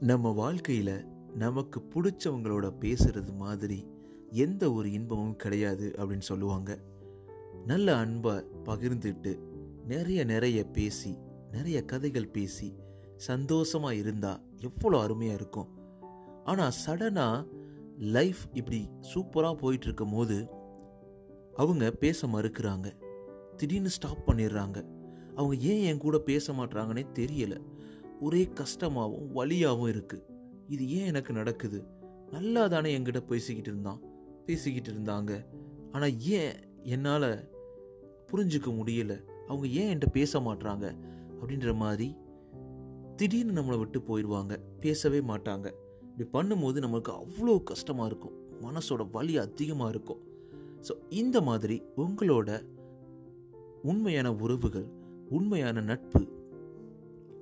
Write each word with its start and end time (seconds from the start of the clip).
நம்ம 0.00 0.28
வாழ்க்கையில் 0.28 1.04
நமக்கு 1.34 1.80
பிடிச்சவங்களோட 1.94 2.72
பேசுறது 2.80 3.34
மாதிரி 3.34 3.86
எந்த 4.30 4.72
ஒரு 4.72 4.92
இன்பமும் 4.92 5.36
கிடையாது 5.36 5.94
அப்படின்னு 5.96 6.20
சொல்லுவாங்க. 6.20 6.78
நல்ல 7.66 7.96
அன்பை 7.96 8.32
பகிர்ந்துட்டு 8.64 9.38
நிறைய 9.86 10.24
நிறைய 10.24 10.64
பேசி 10.64 11.18
நிறைய 11.50 11.84
கதைகள் 11.84 12.28
பேசி 12.28 12.74
சந்தோஷமாக 13.16 13.94
இருந்தால் 13.94 14.40
எவ்வளோ 14.56 15.00
அருமையாக 15.00 15.38
இருக்கும். 15.38 15.68
ஆனால் 16.44 16.72
சடனாக 16.86 17.46
லைஃப் 17.98 18.42
இப்படி 18.52 18.88
சூப்பராக 19.14 19.54
போயிட்டு 19.54 19.86
இருக்கும் 19.86 20.12
போது 20.12 20.48
அவங்க 21.54 21.90
பேச 21.90 22.26
மறுக்கிறாங்க. 22.26 22.92
திடீர்னு 23.56 23.88
ஸ்டாப் 23.88 24.24
பண்ணிடுறாங்க. 24.26 24.84
அவங்க 25.34 25.56
ஏன் 25.56 25.82
என் 25.82 25.98
கூட 25.98 26.18
பேச 26.18 26.52
மாட்டாங்கன்னே 26.52 27.06
தெரியலை. 27.14 27.60
ஒரே 28.20 28.50
கஷ்டமாகவும் 28.60 29.30
வலியாகவும் 29.34 29.90
இருக்குது 29.92 30.26
இது 30.68 30.90
ஏன் 30.90 31.06
எனக்கு 31.06 31.32
நடக்குது? 31.32 31.84
நல்லா 32.30 32.66
தானே 32.66 32.98
என்கிட்ட 32.98 33.20
பேசிக்கிட்டு 33.26 33.70
இருந்தான். 33.70 34.00
பேசிக்கிட்டு 34.46 34.90
இருந்தாங்க. 34.92 35.46
ஆனால் 35.92 36.18
ஏன் 36.18 36.52
என்னால் 36.82 37.48
புரிஞ்சுக்க 38.32 38.70
முடியல? 38.80 39.14
அவங்க 39.46 39.66
ஏன் 39.66 39.88
என்கிட்ட 39.90 40.10
பேச 40.12 40.40
மாட்றாங்க? 40.40 40.96
அப்படின்ற 41.40 41.74
மாதிரி 41.74 42.16
திடீர்னு 43.16 43.62
நம்மளை 43.62 43.78
விட்டு 43.78 43.98
போயிடுவாங்க. 43.98 44.56
பேசவே 44.80 45.20
மாட்டாங்க. 45.20 45.72
இப்படி 46.02 46.26
பண்ணும்போது 46.32 46.78
நம்மளுக்கு 46.84 47.12
அவ்வளோ 47.22 47.62
கஷ்டமாக 47.62 48.06
இருக்கும். 48.06 48.36
மனசோட 48.62 49.10
வலி 49.10 49.38
அதிகமாக 49.38 49.90
இருக்கும். 49.90 50.20
ஸோ 50.88 50.92
இந்த 51.08 51.40
மாதிரி 51.40 51.82
உங்களோட 51.96 52.50
உண்மையான 53.82 54.34
உறவுகள் 54.34 54.88
உண்மையான 55.30 55.80
நட்பு 55.80 56.20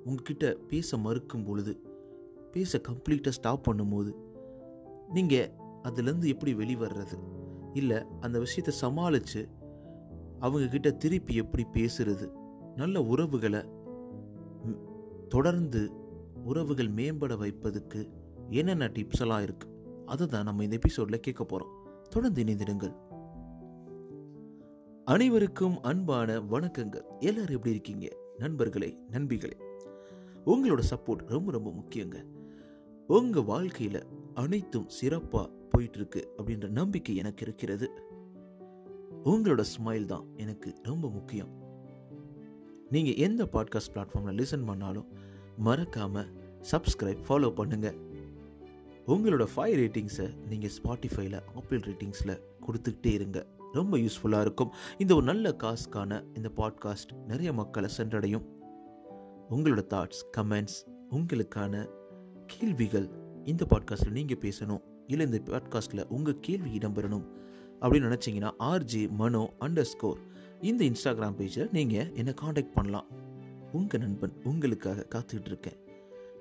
உங்ககிட்ட 0.08 0.46
பேச 0.70 0.96
மறுக்கும் 0.96 1.44
பொழுது 1.44 1.72
பேச 2.52 2.80
கம்ப்ளீட்டாக 2.88 3.36
ஸ்டாப் 3.38 3.64
பண்ணும்போது 3.68 4.10
நீங்கள் 5.16 5.50
அதுலேருந்து 5.82 6.26
எப்படி 6.34 6.52
வெளிவர்றது? 6.60 7.16
இல்லை 7.72 7.98
அந்த 8.20 8.36
விஷயத்தை 8.44 8.72
சமாளித்து 8.82 9.42
அவங்கக்கிட்ட 10.40 10.88
திருப்பி 10.96 11.34
எப்படி 11.34 11.64
பேசுறது? 11.76 12.26
நல்ல 12.76 13.02
உறவுகளை 13.12 13.60
தொடர்ந்து 15.28 15.82
உறவுகள் 16.44 16.90
மேம்பட 16.98 17.32
வைப்பதுக்கு 17.42 18.00
என்னென்ன 18.50 18.86
டிப்ஸ் 18.96 19.22
எல்லாம் 19.24 19.44
இருக்குது 19.46 19.74
அதை 20.12 20.26
தான் 20.26 20.46
நம்ம 20.48 20.64
இந்த 20.66 20.76
எபிசோடில் 20.76 21.24
கேட்க 21.26 21.42
போகிறோம் 21.44 21.74
தொடர்ந்து 22.10 22.44
இணைந்திடுங்கள். 22.44 22.94
அனைவருக்கும் 25.04 25.76
அன்பான 25.82 26.38
வணக்கங்கள். 26.54 27.06
எல்லாரும் 27.18 27.56
எப்படி 27.56 27.74
இருக்கீங்க? 27.76 28.08
நண்பர்களே 28.38 28.90
நண்பிகளே. 29.10 29.56
உங்களோட 30.48 30.82
சப்போர்ட் 30.90 31.22
ரொம்ப 31.26 31.52
ரொம்ப 31.52 31.70
முக்கியங்க. 31.70 32.24
உங்கள் 33.06 33.44
வாழ்க்கையில் 33.44 34.06
அனைத்தும் 34.34 34.88
சிறப்பாக 34.88 35.50
போயிட்டுருக்கு 35.70 36.20
அப்படின்ற 36.38 36.68
நம்பிக்கை 36.68 37.16
எனக்கு 37.16 37.44
இருக்கிறது. 37.44 37.90
உங்களோட 39.24 39.64
ஸ்மைல் 39.74 40.04
தான் 40.04 40.26
எனக்கு 40.36 40.74
ரொம்ப 40.82 41.10
முக்கியம். 41.10 41.50
நீங்கள் 42.90 43.14
எந்த 43.14 43.44
பாட்காஸ்ட் 43.44 43.92
பிளாட்ஃபார்மில் 43.94 44.38
லிசன் 44.40 44.66
பண்ணாலும் 44.66 45.08
மறக்காமல் 45.58 46.30
சப்ஸ்கிரைப் 46.70 47.24
ஃபாலோ 47.28 47.50
பண்ணுங்கள் 47.56 47.98
உங்களோட 49.06 49.46
ஃபைவ் 49.56 49.76
ரேட்டிங்ஸை 49.82 50.28
நீங்கள் 50.48 50.70
ஸ்பாட்டிஃபைல 50.70 51.40
ஆப்பிள் 51.54 51.80
ரேட்டிங்ஸில் 51.80 52.40
கொடுத்துக்கிட்டே 52.66 53.12
இருங்க. 53.12 53.46
ரொம்ப 53.72 53.96
யூஸ்ஃபுல்லாக 53.96 54.40
இருக்கும். 54.40 54.72
இந்த 54.98 55.14
ஒரு 55.14 55.24
நல்ல 55.24 55.56
காசுக்கான 55.62 56.24
இந்த 56.34 56.50
பாட்காஸ்ட் 56.56 57.12
நிறைய 57.26 57.52
மக்களை 57.52 57.90
சென்றடையும். 57.96 58.44
உங்களோட 59.50 59.82
தாட்ஸ் 59.90 60.22
கமெண்ட்ஸ் 60.36 60.78
உங்களுக்கான 61.10 61.88
கேள்விகள் 62.46 63.08
இந்த 63.44 63.66
பாட்காஸ்ட்டில் 63.70 64.10
நீங்கள் 64.10 64.38
பேசணும். 64.38 64.82
இல்லை 65.06 65.30
இந்த 65.30 65.40
பாட்காஸ்ட்டில் 65.44 66.06
உங்கள் 66.08 66.40
கேள்வி 66.40 66.78
இடம்பெறணும் 66.78 67.24
அப்படின்னு 67.80 68.18
நினச்சிங்கன்னா 68.18 68.50
ஆர்ஜே 68.58 69.10
மனோ 69.10 69.52
அண்டர் 69.60 69.80
ஸ்கோர் 69.80 70.18
இந்த 70.60 70.84
இன்ஸ்டாகிராம் 70.84 71.36
பேஜில் 71.38 71.72
நீங்கள் 71.72 72.12
என்னை 72.12 72.34
காண்டாக்ட் 72.34 72.74
பண்ணலாம். 72.74 73.06
உங்கள் 73.72 74.00
நண்பன் 74.00 74.32
உங்களுக்காக 74.44 75.06
காத்துக்கிட்டு 75.14 75.46
இருக்கேன். 75.46 75.78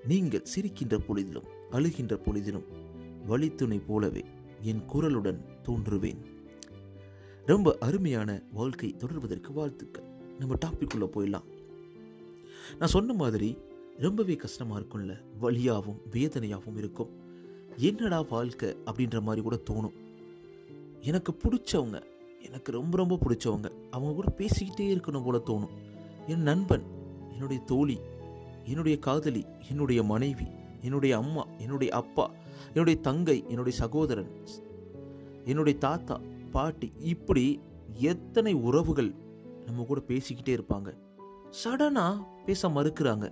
நீங்கள் 0.08 0.44
சிரிக்கின்ற 0.56 1.00
பொழுதிலும் 1.08 1.48
அழுகின்ற 1.72 2.18
பொழுதிலும் 2.18 2.64
வழித்துணை 3.26 3.80
போலவே 3.80 4.26
என் 4.62 4.82
குரலுடன் 4.94 5.40
தோன்றுவேன். 5.64 6.22
ரொம்ப 7.46 7.78
அருமையான 7.80 8.42
வாழ்க்கை 8.52 8.96
தொடர்வதற்கு 8.98 9.54
வாழ்த்துக்கள். 9.54 10.04
நம்ம 10.40 10.56
டாபிக் 10.66 11.00
போயிடலாம். 11.00 11.57
நான் 12.80 12.90
சொன்ன 12.90 13.14
மாதிரி 13.14 13.58
ரொம்பவே 13.98 14.36
கஷ்டமாக 14.36 14.82
இருக்கும்ல. 14.82 15.22
வலியாகவும் 15.42 16.02
வேதனையாகவும் 16.12 16.78
இருக்கும். 16.78 17.10
என்னடா 17.78 18.22
வாழ்க்கை 18.22 18.78
அப்படின்ற 18.86 19.22
மாதிரி 19.22 19.44
கூட 19.44 19.60
தோணும். 19.70 19.94
எனக்கு 21.02 21.38
பிடிச்சவங்க 21.44 22.04
எனக்கு 22.46 22.72
ரொம்ப 22.72 22.98
ரொம்ப 22.98 23.18
பிடிச்சவங்க 23.28 23.72
அவங்க 23.92 24.14
கூட 24.14 24.34
பேசிக்கிட்டே 24.38 24.80
இருக்கணும் 24.80 25.24
போல 25.24 25.42
தோணும். 25.46 25.70
என் 26.28 26.42
நண்பன் 26.42 26.84
என்னுடைய 27.32 27.64
தோழி 27.66 28.00
என்னுடைய 28.66 29.00
காதலி 29.00 29.46
என்னுடைய 29.70 30.04
மனைவி 30.04 30.46
என்னுடைய 30.82 31.18
அம்மா 31.18 31.48
என்னுடைய 31.58 31.94
அப்பா 31.94 32.32
என்னுடைய 32.68 33.00
தங்கை 33.00 33.44
என்னுடைய 33.48 33.78
சகோதரன் 33.78 34.30
என்னுடைய 35.46 35.80
தாத்தா 35.80 36.22
பாட்டி 36.52 36.92
இப்படி 37.00 37.60
எத்தனை 37.94 38.54
உறவுகள் 38.54 39.14
நம்ம 39.66 39.84
கூட 39.84 40.02
பேசிக்கிட்டே 40.08 40.60
இருப்பாங்க. 40.60 40.94
சடனாக 41.50 42.24
பேச 42.46 42.70
மறுக்கிறாங்க. 42.70 43.26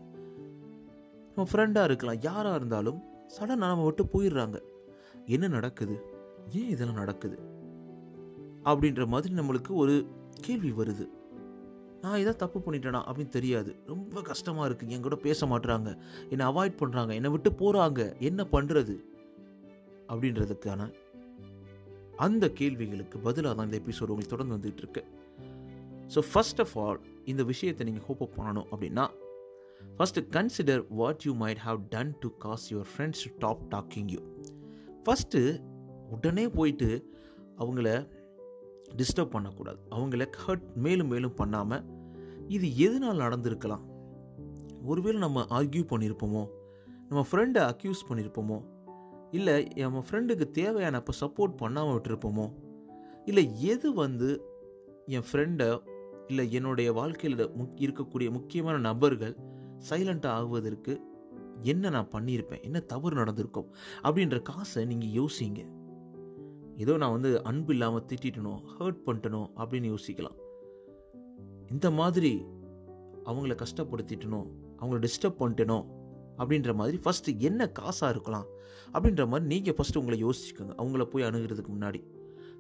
நம்ம 1.36 1.48
ஃப்ரெண்டாக 1.52 1.84
இருக்கலாம் 1.84 2.22
யாராக 2.22 2.56
இருந்தாலும் 2.56 3.00
சடனாக 3.38 3.72
நம்ம 3.72 3.84
விட்டு 3.84 4.04
போயிடுறாங்க. 4.14 4.58
என்ன 5.26 5.48
நடக்குது? 5.48 5.96
ஏன் 6.54 6.70
இதெல்லாம் 6.70 7.02
நடக்குது? 7.04 7.38
அப்படின்ற 8.64 9.08
மாதிரி 9.08 9.34
நம்மளுக்கு 9.36 9.74
ஒரு 9.74 10.08
கேள்வி 10.42 10.72
வருது. 10.72 11.06
நான் 12.02 12.20
இதை 12.20 12.36
தப்பு 12.36 12.60
பண்ணிட்டேனா 12.60 13.02
அப்படின்னு 13.10 13.30
தெரியாது. 13.30 13.76
ரொம்ப 13.86 14.22
கஷ்டமாக 14.22 14.68
இருக்குது 14.70 14.90
என் 14.90 15.02
கூட 15.02 15.16
பேச 15.16 15.46
மாட்டுறாங்க 15.46 15.98
என்னை 16.30 16.46
அவாய்ட் 16.52 16.80
பண்ணுறாங்க 16.82 17.14
என்னை 17.14 17.30
விட்டு 17.30 17.52
போகிறாங்க 17.52 18.16
என்ன 18.20 18.44
பண்ணுறது 18.52 18.96
அப்படின்றதுக்கான 20.10 20.92
அந்த 22.16 22.50
கேள்விகளுக்கு 22.50 23.20
பதிலாக 23.20 23.56
தான் 23.56 23.66
இந்த 23.66 23.80
எபிசோடு 23.84 24.10
உங்களுக்கு 24.10 24.34
தொடர்ந்து 24.36 24.58
வந்துகிட்டு 24.58 24.78
இருக்கு. 24.78 25.04
ஸோ 26.16 26.20
ஃபர்ஸ்ட் 26.32 26.60
ஆஃப் 26.60 26.80
ஆல் 26.80 27.02
இந்த 27.26 27.44
விஷயத்தை 27.44 27.88
நீங்கள் 27.88 28.06
ஹோப் 28.08 28.22
அப் 28.22 28.36
பண்ணணும் 28.38 28.68
அப்படின்னா 28.72 29.06
first 29.98 30.24
consider 30.36 30.86
what 30.90 31.24
you 31.26 31.34
might 31.36 31.62
have 31.66 31.80
done 31.90 32.14
to 32.20 32.30
cause 32.38 32.74
your 32.74 32.88
friends 32.92 33.24
to 33.26 33.32
stop 33.40 33.62
talking 33.70 34.10
you 34.12 34.20
first 35.06 35.42
உடனே 36.10 36.50
போயிட்டு 36.50 36.90
அவங்கள 37.58 37.90
டிஸ்டர்ப் 38.96 39.30
பண்ணக்கூடாது. 39.30 39.80
அவங்கள 39.92 40.28
ஹர்ட் 40.48 40.66
மேலும் 40.76 41.08
மேலும் 41.08 41.34
பண்ணாமல் 41.34 41.84
இது 42.48 42.78
எதனால் 42.78 43.18
நடந்திருக்கலாம்? 43.18 43.84
ஒருவேளை 44.86 45.20
நம்ம 45.20 45.46
ஆர்கியூ 45.50 45.84
பண்ணியிருப்போமோ 45.92 46.44
நம்ம 47.10 47.26
ஃப்ரெண்டை 47.32 47.62
அக்யூஸ் 47.72 48.06
பண்ணியிருப்போமோ 48.10 48.58
இல்லை 49.32 49.56
நம்ம 49.76 50.04
ஃப்ரெண்டுக்கு 50.10 50.52
தேவையான 50.52 50.98
அப்போ 50.98 51.14
சப்போர்ட் 51.20 51.58
பண்ணாமல் 51.58 51.96
விட்டுருப்போமோ? 51.96 52.54
இல்லை 53.26 53.62
எது 53.62 53.94
வந்து 53.94 54.30
என் 55.06 55.28
ஃப்ரெண்டை 55.32 55.70
இல்லை 56.28 56.52
என்னுடைய 56.52 56.94
வாழ்க்கையில் 56.94 57.52
முக் 57.56 57.82
இருக்கக்கூடிய 57.86 58.32
முக்கியமான 58.32 58.78
நபர்கள் 58.78 59.36
சைலண்ட்டாக 59.90 60.38
ஆகுவதற்கு 60.40 60.94
என்ன 61.62 61.90
நான் 61.90 62.10
பண்ணியிருப்பேன்? 62.12 62.62
என்ன 62.62 62.80
தவறு 62.80 63.16
நடந்திருக்கும் 63.16 63.70
அப்படின்ற 64.04 64.42
காசை 64.42 64.86
நீங்கள் 64.86 65.14
யோசிங்க. 65.22 65.62
ஏதோ 66.78 66.98
நான் 66.98 67.12
வந்து 67.12 67.44
அன்பு 67.44 67.74
இல்லாமல் 67.74 68.06
திட்டிட்டனோ 68.10 68.54
ஹர்ட் 68.80 69.02
பண்ணிட்டனோ 69.06 69.42
அப்படின்னு 69.58 69.92
யோசிக்கலாம். 69.94 70.38
இந்த 71.70 71.92
மாதிரி 71.92 72.46
அவங்கள 73.26 73.54
கஷ்டப்படுத்திட்டனோ 73.64 74.42
அவங்கள 74.80 74.98
டிஸ்டர்ப் 75.06 75.40
பண்ணிட்டனோ 75.40 75.80
அப்படின்ற 76.38 76.74
மாதிரி 76.74 77.00
ஃபஸ்ட்டு 77.06 77.38
என்ன 77.38 77.72
காசாக 77.80 78.10
இருக்கலாம் 78.10 78.48
அப்படின்ற 78.94 79.28
மாதிரி 79.28 79.48
நீங்கள் 79.54 79.76
ஃபஸ்ட்டு 79.78 79.98
உங்களை 79.98 80.18
யோசிச்சுக்கோங்க. 80.26 80.74
அவங்கள 80.82 81.06
போய் 81.06 81.24
அணுகிறதுக்கு 81.24 81.72
முன்னாடி. 81.78 82.02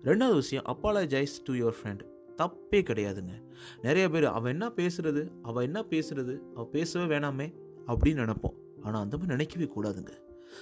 ரெண்டாவது 0.03 0.33
விஷயம் 0.33 0.65
அப்பாலஜைஸ் 0.73 1.35
டு 1.43 1.53
யுவர் 1.53 1.77
ஃப்ரெண்ட் 1.79 2.03
தப்பே 2.37 2.79
கிடையாதுங்க. 2.81 3.43
நிறைய 3.81 4.09
பேர் 4.09 4.25
அவன் 4.25 4.51
என்ன 4.51 4.69
பேசுறது? 4.69 5.31
அவள் 5.41 5.63
என்ன 5.63 5.81
பேசுறது? 5.81 6.39
அவள் 6.55 6.67
பேசவே 6.67 7.15
வேணாமே 7.15 7.53
அப்படின்னு 7.87 8.21
நினைப்போம். 8.23 8.55
ஆனால் 8.81 9.01
அந்த 9.01 9.17
மாதிரி 9.17 9.35
நினைக்கவே 9.35 9.71
கூடாதுங்க. 9.75 10.13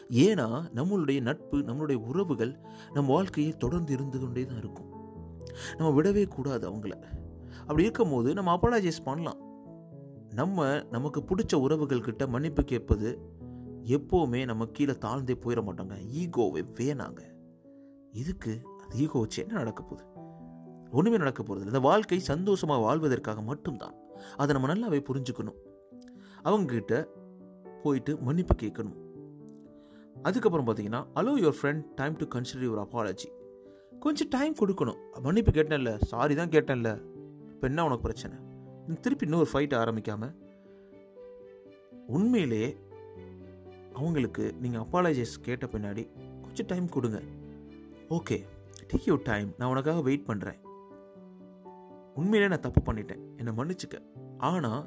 ஏன்னா 0.10 0.48
நம்மளுடைய 0.76 1.22
நட்பு 1.22 1.58
நம்மளுடைய 1.58 1.94
உறவுகள் 1.94 2.60
நம்ம 2.94 3.12
வாழ்க்கையை 3.14 3.54
தொடர்ந்து 3.58 3.94
இருந்து 3.94 4.20
கொண்டே 4.20 4.44
தான் 4.46 4.58
இருக்கும். 4.58 4.90
நம்ம 5.78 6.02
விடவே 6.02 6.28
கூடாது 6.28 6.70
அவங்கள. 6.70 6.92
அப்படி 7.60 7.82
இருக்கும்போது 7.82 8.34
நம்ம 8.34 8.56
அப்பாலஜைஸ் 8.56 9.04
பண்ணலாம். 9.04 9.42
நம்ம 10.34 10.84
நமக்கு 10.92 11.20
பிடிச்ச 11.22 11.56
உறவுகள் 11.56 12.02
கிட்ட 12.02 12.28
மன்னிப்பு 12.28 12.64
கேட்பது 12.64 13.22
எப்போவுமே 13.84 14.46
நம்ம 14.46 14.66
கீழே 14.66 14.92
தாழ்ந்தே 14.92 15.36
போயிட 15.44 15.62
மாட்டோங்க. 15.62 15.96
ஈகோவை 16.16 16.66
வேணாங்க. 16.76 17.22
இதுக்கு 18.12 18.62
அது 18.90 19.00
ஈகோ 19.00 19.20
வச்சு 19.20 19.42
என்ன 19.42 19.54
நடக்க 19.54 19.84
போகுது? 19.84 20.13
ஒன்றுமே 20.98 21.18
நடக்க 21.24 21.42
போகிறது 21.44 21.70
இந்த 21.72 21.82
வாழ்க்கை 21.90 22.20
சந்தோஷமாக 22.32 22.84
வாழ்வதற்காக 22.86 23.42
மட்டும்தான். 23.52 23.96
அதை 24.42 24.52
நம்ம 24.56 24.70
நல்லாவே 24.72 25.00
புரிஞ்சுக்கணும். 25.10 25.58
அவங்கக்கிட்ட 26.48 26.96
போயிட்டு 27.84 28.12
மன்னிப்பு 28.28 28.56
கேட்கணும். 28.64 28.98
அதுக்கப்புறம் 30.28 30.68
பார்த்தீங்கன்னா 30.68 31.02
allow 31.20 31.34
your 31.44 31.58
friend 31.60 31.84
time 32.00 32.16
to 32.22 32.26
consider 32.36 32.66
your 32.68 32.84
apology 32.86 33.30
கொஞ்சம் 34.04 34.32
டைம் 34.36 34.54
கொடுக்கணும். 34.62 35.00
மன்னிப்பு 35.26 35.52
கேட்டேன்ல. 35.58 35.92
சாரி 36.12 36.34
தான் 36.40 36.54
கேட்டேன்ல. 36.56 36.90
இப்போ 37.54 37.68
என்ன 37.72 37.84
உனக்கு 37.88 38.06
பிரச்சனை? 38.08 38.38
திருப்பி 39.04 39.26
இன்னொரு 39.28 39.50
ஃபைட் 39.52 39.76
ஆரம்பிக்காமல் 39.82 40.34
உண்மையிலேயே 42.16 42.70
அவங்களுக்கு 44.00 44.44
நீங்கள் 44.64 44.84
அப்பாலஜைஸ் 44.84 45.36
கேட்ட 45.48 45.66
பின்னாடி 45.74 46.04
கொஞ்சம் 46.46 46.70
டைம் 46.72 46.88
கொடுங்க. 46.96 47.20
ஓகே 48.18 48.38
டேக் 48.90 49.08
யூ 49.12 49.16
டைம் 49.30 49.50
நான் 49.58 49.72
உனக்காக 49.74 50.02
வெயிட் 50.10 50.30
பண்ணுறேன் 50.30 50.60
உண்மையிலே 52.20 52.48
நான் 52.52 52.66
தப்பு 52.66 52.82
பண்ணிட்டேன். 52.88 53.22
என்னை 53.40 53.52
மன்னிச்சுக்க. 53.60 53.98
ஆனால் 54.50 54.82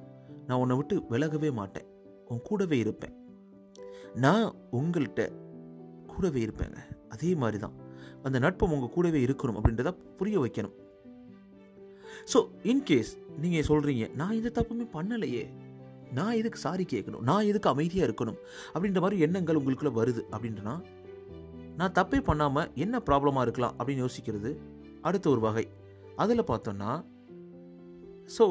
நான் 0.46 0.61
உன்னை 0.62 0.76
விட்டு 0.76 0.96
விலகவே 1.12 1.50
மாட்டேன். 1.61 1.87
உன் 2.31 2.44
கூடவே 2.49 2.78
இருப்பேன். 2.78 3.14
நான் 4.25 4.46
உங்கள்கிட்ட 4.78 5.23
கூடவே 6.12 6.40
இருப்பேங்க. 6.46 6.78
அதே 7.14 7.31
மாதிரி 7.43 7.58
தான் 7.64 7.76
அந்த 8.26 8.38
நட்பம் 8.44 8.75
உங்கள் 8.76 8.93
கூடவே 8.96 9.20
இருக்கணும் 9.26 9.58
அப்படின்றத 9.58 9.90
புரிய 10.19 10.37
வைக்கணும். 10.44 10.75
ஸோ 12.32 12.38
இன்கேஸ் 12.73 13.12
நீங்கள் 13.43 13.67
சொல்கிறீங்க 13.70 14.05
நான் 14.20 14.37
இந்த 14.38 14.50
தப்புமே 14.58 14.87
பண்ணலையே. 14.96 15.44
நான் 16.19 16.37
எதுக்கு 16.40 16.58
சாரி 16.64 16.84
கேட்கணும்? 16.93 17.25
நான் 17.28 17.49
எதுக்கு 17.50 17.69
அமைதியாக 17.73 18.06
இருக்கணும்? 18.08 18.38
அப்படின்ற 18.75 19.00
மாதிரி 19.05 19.19
எண்ணங்கள் 19.26 19.58
உங்களுக்குள்ளே 19.61 19.93
வருது 20.00 20.23
அப்படின்றனா 20.34 20.75
நான் 21.81 21.94
தப்பே 21.99 22.19
பண்ணாமல் 22.28 22.70
என்ன 22.84 23.00
ப்ராப்ளமாக 23.08 23.44
இருக்கலாம் 23.46 23.75
அப்படின்னு 23.78 24.05
யோசிக்கிறது 24.06 24.50
அடுத்த 25.08 25.26
ஒரு 25.31 25.40
வகை. 25.40 25.64
அதில் 26.23 26.49
பார்த்தோன்னா 26.50 26.90
ஸோ 28.34 28.44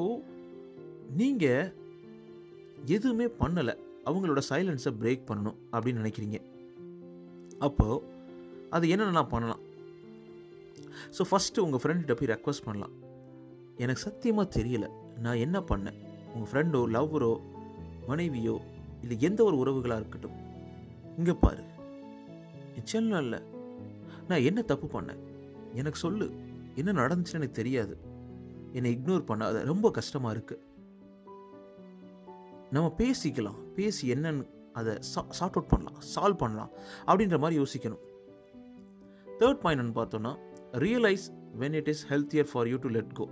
நீங்கள் 1.20 1.72
எதுவுமே 2.96 3.28
பண்ணலை. 3.42 3.74
அவங்களோட 4.10 4.42
சைலன்ஸை 4.50 4.92
பிரேக் 5.02 5.28
பண்ணணும் 5.30 5.58
அப்படின்னு 5.74 6.02
நினைக்கிறீங்க. 6.02 6.40
அப்போது 7.68 8.04
அது 8.70 8.86
என்னென்ன 8.90 9.16
நான் 9.18 9.34
பண்ணலாம் 9.34 9.62
ஸோ 11.18 11.22
ஃபஸ்ட்டு 11.30 11.64
உங்கள் 11.66 11.82
ஃப்ரெண்ட்கிட்ட 11.82 12.14
போய் 12.20 12.32
ரெக்வஸ்ட் 12.34 12.66
பண்ணலாம். 12.66 12.94
எனக்கு 13.84 14.02
சத்தியமாக 14.02 14.48
தெரியல. 14.58 14.88
நான் 15.26 15.42
என்ன 15.46 15.58
பண்ணேன்? 15.60 15.98
உங்கள் 16.34 16.50
ஃப்ரெண்டோ 16.52 16.82
லவ்வரோ 16.96 17.32
மனைவியோ 18.08 18.56
இல்லை 19.02 19.16
எந்த 19.20 19.40
ஒரு 19.44 19.56
உறவுகளாக 19.64 20.02
இருக்கட்டும். 20.02 20.38
இங்கே 21.18 21.34
பாரு. 21.34 21.64
செல்லம் 22.92 23.22
இல்லை. 23.26 23.40
நான் 24.30 24.46
என்ன 24.50 24.62
தப்பு 24.72 24.88
பண்ணேன்? 24.96 25.22
எனக்கு 25.80 26.00
சொல்லு. 26.06 26.28
என்ன 26.76 26.92
நடந்துச்சுன்னு 27.02 27.40
எனக்கு 27.42 27.60
தெரியாது. 27.62 27.96
என்னை 28.78 28.92
இக்னோர் 28.98 29.24
பண்ணாத. 29.30 29.64
ரொம்ப 29.72 29.92
கஷ்டமாக 29.98 30.34
இருக்குது 30.36 30.64
நம்ம 32.76 32.88
பேசிக்கலாம். 33.02 33.60
பேசி 33.78 34.04
என்னன்னு 34.14 34.44
அதை 34.80 34.94
சா 35.12 35.22
சார்ட் 35.38 35.58
அவுட் 35.58 35.72
பண்ணலாம். 35.74 36.00
சால்வ் 36.14 36.42
பண்ணலாம். 36.44 36.72
அப்படின்ற 37.10 37.38
மாதிரி 37.44 37.56
யோசிக்கணும். 37.62 38.04
தேர்ட் 39.40 39.62
பாயிண்ட் 39.64 39.96
பார்த்தோன்னா 40.00 40.34
realise 40.84 41.26
when 41.62 41.76
it 41.80 41.90
is 41.94 42.04
healthier 42.12 42.50
for 42.52 42.70
you 42.72 42.78
to 42.86 42.90
let 42.98 43.14
go 43.20 43.26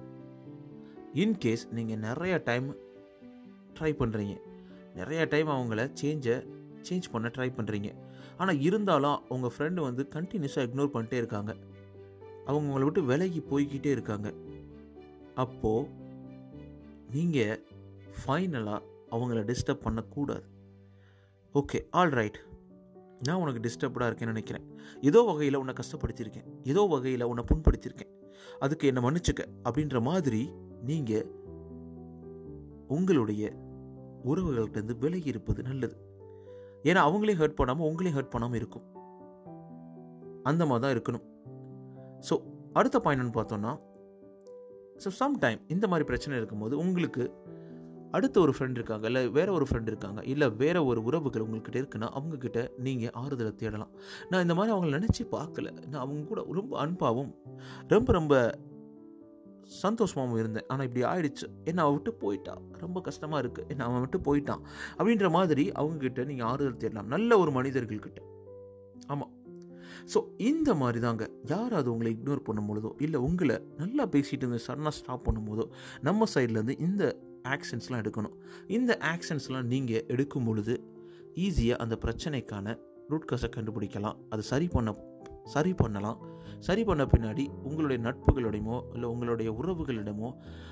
in case 1.23 1.63
நீங்கள் 1.77 2.01
நிறைய 2.07 2.35
டைம் 2.49 2.67
ட்ரை 3.77 3.91
பண்ணுறீங்க 4.01 4.35
நிறைய 4.99 5.21
டைம் 5.33 5.49
அவங்கள 5.55 5.83
சேஞ்சை 6.01 6.35
சேஞ்ச் 6.87 7.07
பண்ண 7.13 7.27
ட்ரை 7.35 7.47
பண்ணுறீங்க 7.57 7.89
ஆனால் 8.41 8.59
இருந்தாலும் 8.67 9.19
உங்கள் 9.33 9.53
ஃப்ரெண்டு 9.55 9.79
வந்து 9.87 10.03
கண்டினியூஸாக 10.15 10.67
இக்னோர் 10.67 10.93
பண்ணிட்டே 10.95 11.17
இருக்காங்க. 11.21 11.51
அவங்க 12.47 12.65
உங்களை 12.69 12.85
விட்டு 12.87 13.01
விலகி 13.11 13.41
போய்கிட்டே 13.51 13.91
இருக்காங்க. 13.97 14.29
அப்போது 15.35 15.89
நீங்கள் 17.15 17.61
ஃபைனலாக 18.17 18.81
அவங்கள 19.11 19.39
டிஸ்டர்ப் 19.51 19.85
பண்ணக்கூடாது. 19.85 20.45
ஓகே 21.55 21.79
ஆல் 21.99 22.13
ரைட் 22.19 22.39
நான் 23.27 23.41
உனக்கு 23.41 23.63
டிஸ்டர்ப்டாக 23.65 24.07
இருக்கேன்னு 24.09 24.33
நினைக்கிறேன். 24.35 24.65
ஏதோ 25.01 25.19
வகையில் 25.21 25.59
உன்னை 25.59 25.73
கஷ்டப்படுத்தியிருக்கேன். 25.79 26.47
ஏதோ 26.63 26.81
வகையில் 26.93 27.29
உன்னை 27.31 27.43
புண்படுத்தியிருக்கேன். 27.51 28.11
அதுக்கு 28.59 28.87
என்னை 28.87 29.03
மன்னிச்சுக்க 29.03 29.43
அப்படின்ற 29.65 30.01
மாதிரி 30.01 30.41
நீங்கள் 30.89 31.29
உங்களுடைய 32.87 33.43
உறவுகள்கிட்டருந்து 34.31 34.97
விலகி 34.97 35.27
இருப்பது 35.27 35.63
நல்லது. 35.63 35.95
ஏன்னா 36.83 37.01
அவங்களையும் 37.07 37.41
ஹர்ட் 37.41 37.59
பண்ணாமல் 37.59 37.87
உங்களையும் 37.89 38.17
ஹர்ட் 38.17 38.33
பண்ணாமல் 38.33 38.59
இருக்கும். 38.59 38.85
அந்த 40.43 40.65
மாதிரி 40.65 40.83
தான் 40.85 40.95
இருக்கணும். 40.95 41.25
ஸோ 42.29 42.33
அடுத்த 42.73 42.99
பாயிண்ட்னு 42.99 43.37
பார்த்தோன்னா 43.39 43.71
ஸோ 45.03 45.11
சம்டைம் 45.19 45.61
இந்த 45.75 45.87
மாதிரி 45.87 46.07
பிரச்சனை 46.11 46.37
இருக்கும்போது 46.37 46.77
உங்களுக்கு 46.85 47.25
அடுத்த 48.17 48.39
ஒரு 48.39 48.53
ஃப்ரெண்ட் 48.55 48.77
இருக்காங்க 48.79 49.05
இல்லை 49.09 49.21
வேறு 49.37 49.51
ஒரு 49.53 49.65
ஃப்ரெண்ட் 49.69 49.89
இருக்காங்க 49.91 50.19
இல்லை 50.31 50.47
வேறு 50.55 50.85
ஒரு 50.85 50.99
உறவுகள் 51.03 51.43
உங்கள்கிட்ட 51.45 51.77
இருக்குன்னா 51.81 52.07
அவங்கக்கிட்ட 52.17 52.59
நீங்கள் 52.85 53.13
ஆறுதலை 53.21 53.51
தேடலாம். 53.61 53.93
நான் 54.29 54.41
இந்த 54.41 54.55
மாதிரி 54.57 54.73
அவங்கள 54.75 54.91
நினச்சி 54.99 55.23
பார்க்கல. 55.37 55.71
நான் 55.91 56.03
அவங்க 56.03 56.21
கூட 56.31 56.41
ரொம்ப 56.59 56.73
அன்பாகவும் 56.85 57.31
ரொம்ப 57.93 58.11
ரொம்ப 58.13 58.35
சந்தோஷமாகவும் 59.81 60.39
இருந்தேன். 60.41 60.67
ஆனால் 60.67 60.85
இப்படி 60.87 61.03
ஆயிடுச்சு. 61.11 61.47
என்ன 61.69 61.81
அவன் 61.83 61.95
விட்டு 61.97 62.13
போயிட்டான் 62.23 62.61
ரொம்ப 62.83 63.01
கஷ்டமாக 63.01 63.41
இருக்குது 63.43 63.67
என்ன 63.67 63.85
அவன் 63.89 64.03
விட்டு 64.05 64.19
போயிட்டான்? 64.27 64.63
அப்படின்ற 64.97 65.29
மாதிரி 65.37 65.65
அவங்கக்கிட்ட 65.81 66.25
நீங்கள் 66.31 66.49
ஆறுதல் 66.51 66.81
தேடலாம். 66.83 67.11
நல்ல 67.15 67.39
ஒரு 67.43 67.51
மனிதர்கள்கிட்ட. 67.51 68.21
ஸோ 70.13 70.21
இந்த 70.37 70.73
மாதிரி 70.73 70.99
தாங்க 70.99 71.29
யாராவது 71.45 71.91
உங்களை 71.91 72.17
இக்னோர் 72.17 72.43
பண்ணும் 72.43 72.67
பொழுதோ 72.69 72.91
இல்லை 72.97 73.19
உங்களை 73.19 73.59
நல்லா 73.77 74.05
பேசிட்டு 74.05 74.43
இருந்து 74.45 74.59
சடனாக 74.67 74.89
ஸ்டாப் 74.89 75.25
பண்ணும்போதோ 75.29 75.65
நம்ம 76.01 76.25
சைட்லேருந்து 76.33 76.79
இந்த 76.79 77.19
ஆக்ஷன்ஸ்லாம் 77.43 78.01
எடுக்கணும். 78.03 78.35
இந்த 78.67 78.97
ஆக்ஷன்ஸ்லாம் 79.01 79.63
நீங்கள் 79.63 80.03
எடுக்கும் 80.07 80.43
பொழுது 80.43 80.75
ஈஸியாக 81.35 81.75
அந்த 81.75 81.97
பிரச்சனைக்கான 82.05 82.77
ரூட் 83.07 83.25
காசை 83.25 83.49
கண்டுபிடிக்கலாம். 83.55 84.17
அது 84.29 84.41
சரி 84.41 84.67
பண்ண 84.67 84.95
சரி 85.45 85.73
பண்ணலாம். 85.73 86.19
சரி 86.59 86.83
பண்ண 86.83 87.03
பின்னாடி 87.03 87.43
உங்களுடைய 87.63 87.97
நட்புகளிடமோ 88.03 88.75
இல்லை 88.93 89.09
உங்களுடைய 89.09 89.51
உறவுகளிடமோ 89.51 90.29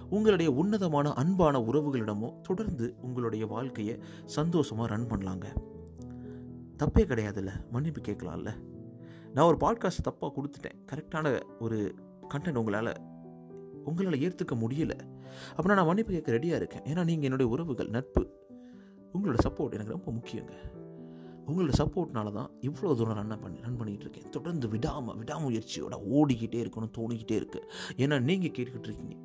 உங்களுடைய 0.09 0.51
உன்னதமான 0.51 1.13
அன்பான 1.13 1.59
உறவுகளிடமோ 1.59 2.29
தொடர்ந்து 2.41 2.95
உங்களுடைய 3.01 3.45
வாழ்க்கையை 3.45 3.99
சந்தோஷமாக 4.25 4.95
ரன் 4.95 5.09
பண்ணலாங்க. 5.11 5.47
தப்பே 6.77 7.03
கிடையாதுல்ல. 7.11 7.51
மன்னிப்பு 7.71 8.01
கேட்கலாம்ல. 8.01 8.53
நான் 9.33 9.55
ஒரு 9.55 9.57
பாட்காஸ்ட் 9.57 10.07
தப்பாக 10.09 10.31
கொடுத்துட்டேன். 10.35 10.77
கரெக்டான 10.91 11.41
ஒரு 11.59 11.95
கண்டென்ட் 12.29 12.55
உங்களால் 12.55 12.93
உங்களால் 13.85 14.13
ஏற்றுக்க 14.13 14.55
முடியல. 14.55 14.93
அப்படின்னா 15.57 15.73
நான் 15.73 15.85
மன்னிப்பு 15.85 16.11
கேட்க 16.11 16.31
ரெடியாக 16.31 16.59
இருக்கேன். 16.61 16.81
ஏன்னா 16.81 17.03
நீங்கள் 17.03 17.23
என்னுடைய 17.23 17.51
உறவுகள் 17.51 17.89
நட்பு 17.89 18.21
உங்களோட 19.13 19.37
சப்போர்ட் 19.47 19.71
எனக்கு 19.71 19.97
ரொம்ப 19.97 20.11
முக்கியங்க. 20.11 20.53
உங்களோட 21.47 21.71
சப்போர்ட்னால 21.77 22.31
தான் 22.31 22.49
இவ்வளோ 22.61 22.95
தூரம் 22.95 23.27
ரன் 23.27 23.39
பண்ணி 23.39 23.59
ரன் 23.61 23.79
பண்ணிகிட்டு 23.79 24.05
இருக்கேன். 24.05 24.29
தொடர்ந்து 24.29 24.67
விடாமல் 24.67 25.17
விடாமுயற்சியோட 25.17 25.95
ஓடிக்கிட்டே 26.11 26.59
இருக்கணும் 26.63 26.93
தோணிக்கிட்டே 26.97 27.37
இருக்குது 27.41 27.67
ஏன்னா 27.97 28.19
நீங்கள் 28.19 28.49
கேட்டுக்கிட்டு 28.49 28.89
இருக்கீங்க. 28.89 29.15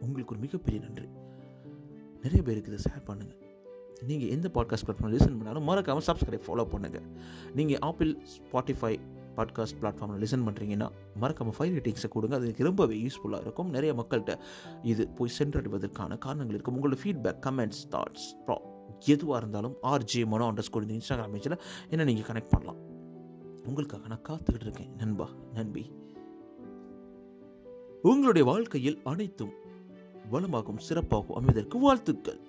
உங்களுக்கு 0.00 0.34
ஒரு 0.34 0.42
மிகப்பெரிய 0.42 0.82
நன்றி. 0.82 1.08
நிறைய 2.22 2.42
பேருக்கு 2.42 2.72
இதை 2.72 2.84
ஷேர் 2.84 3.08
பண்ணுங்கள் 3.10 3.51
நீங்கள் 4.06 4.28
எந்த 4.28 4.50
பாட்காஸ்ட் 4.54 4.86
பிளாட்ஃபார்ம் 4.86 5.14
லிசன் 5.14 5.36
பண்ணாலும் 5.38 5.62
மறக்காமல் 5.62 6.04
சப்ஸ்கிரைப் 6.06 6.44
ஃபாலோ 6.46 6.64
பண்ணுங்கள் 6.74 7.06
நீங்கள் 7.54 7.78
ஆப்பிள் 7.78 8.18
ஸ்பாட்டிஃபை 8.34 8.98
பாட்காஸ்ட் 9.36 9.76
பிளாட்ஃபார்மில் 9.80 10.22
லிசன் 10.24 10.46
பண்ணுறீங்கன்னா 10.46 10.88
மறக்காமல் 11.14 11.54
ஃபைவ் 11.58 11.74
ரேட்டிங்ஸை 11.76 12.08
கொடுங்க. 12.08 12.36
அது 12.36 12.44
எனக்கு 12.44 12.64
ரொம்பவே 12.64 12.96
யூஸ்ஃபுல்லாக 12.96 13.40
இருக்கும். 13.40 13.70
நிறைய 13.70 13.94
மக்கள்கிட்ட 13.94 14.38
இது 14.82 15.08
போய் 15.08 15.30
சென்றடைவதற்கான 15.38 16.18
காரணங்கள் 16.18 16.54
இருக்கும். 16.54 16.76
உங்களோட 16.78 16.98
ஃபீட்பேக் 17.04 17.40
கமெண்ட்ஸ் 17.46 17.82
தாட்ஸ் 17.90 18.28
ப்ரா 18.46 18.56
எதுவாக 19.00 19.38
இருந்தாலும் 19.38 19.76
ஆர்ஜே 19.82 20.26
மனோ 20.26 20.52
அண்டர் 20.52 20.66
ஸ்கோர் 20.68 20.86
இந்த 20.88 20.94
இன்ஸ்டாகிராம் 20.94 21.34
பேஜில் 21.34 21.58
என்ன 21.90 22.04
நீங்கள் 22.04 22.28
கனெக்ட் 22.30 22.50
பண்ணலாம். 22.50 22.80
உங்களுக்காக 23.66 24.06
நான் 24.06 24.24
காத்துக்கிட்டு 24.28 24.60
இருக்கேன் 24.60 24.94
நண்பா 24.96 25.28
நண்பி. 25.54 25.90
உங்களுடைய 28.02 28.50
வாழ்க்கையில் 28.50 29.00
அனைத்தும் 29.04 29.52
வளமாகவும் 30.32 30.84
சிறப்பாகவும் 30.88 31.38
அமைவதற்கு 31.40 31.78
வாழ்த்துக்கள். 31.78 32.40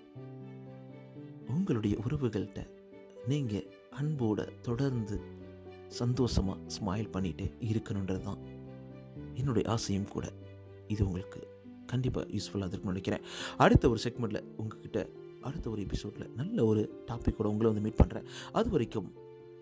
உங்களுடைய 1.53 1.95
உறவுகள்கிட்ட 2.05 2.61
நீங்கள் 3.31 3.67
அன்போட 3.99 4.47
தொடர்ந்து 4.61 5.17
சந்தோஷமாக 6.01 6.59
ஸ்மைல் 6.75 7.09
பண்ணிகிட்டே 7.15 7.47
இருக்கணுன்றது 7.71 8.21
தான் 8.21 8.41
என்னுடைய 9.33 9.65
ஆசையும் 9.73 10.11
கூட. 10.13 10.25
இது 10.87 11.01
உங்களுக்கு 11.07 11.41
கண்டிப்பாக 11.91 12.25
யூஸ்ஃபுல்லாக 12.35 12.71
இருக்கும்னு 12.71 12.93
நினைக்கிறேன். 12.93 13.23
அடுத்த 13.57 13.89
ஒரு 13.89 13.99
செக்மெண்ட்டில் 14.05 14.47
உங்ககிட்ட 14.57 15.01
அடுத்த 15.41 15.65
ஒரு 15.69 15.81
எபிசோடில் 15.81 16.31
நல்ல 16.35 16.65
ஒரு 16.65 16.81
டாப்பிக்கோட 17.07 17.47
உங்களை 17.53 17.69
வந்து 17.71 17.85
மீட் 17.85 18.01
பண்ணுறேன் 18.01 18.27
அது 18.51 18.69
வரைக்கும் 18.69 19.09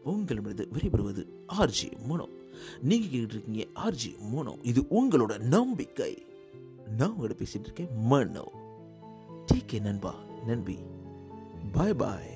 உங்களிடமிருந்து 0.03 0.65
விடைபெறுவது 0.75 1.23
ஆர்ஜி 1.61 1.87
மோனோ 2.09 2.25
நீங்கள் 2.89 3.11
கேட்டுருக்கீங்க 3.13 3.63
இருக்கீங்க 3.63 3.65
ஆர்ஜி 3.85 4.11
மோனோ 4.33 4.53
இது 4.61 4.81
உங்களோட 4.99 5.33
நம்பிக்கை. 5.55 6.13
நான் 6.97 7.13
உங்கள்கிட்ட 7.13 7.41
பேசிகிட்டு 7.41 7.69
இருக்கேன் 7.69 7.93
மனோ 8.11 8.45
டேக் 9.51 9.75
நண்பா 9.87 10.13
நன்பி 10.47 10.77
பாய் 11.73 11.95
பாய் 11.95 12.29